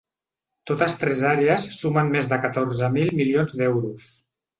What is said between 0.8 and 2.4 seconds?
tres àrees sumen més de